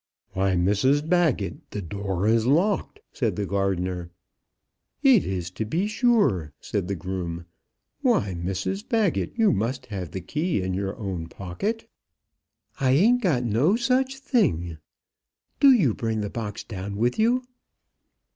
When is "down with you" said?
16.63-17.43